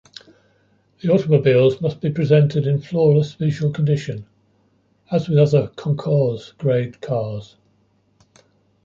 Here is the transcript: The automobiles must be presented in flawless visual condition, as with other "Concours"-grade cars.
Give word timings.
The 1.03 1.13
automobiles 1.13 1.79
must 1.79 2.01
be 2.01 2.09
presented 2.09 2.65
in 2.65 2.79
flawless 2.81 3.35
visual 3.35 3.71
condition, 3.71 4.25
as 5.11 5.29
with 5.29 5.37
other 5.37 5.67
"Concours"-grade 5.75 7.01
cars. 7.01 7.55